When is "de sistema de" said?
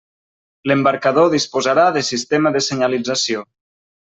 1.99-2.63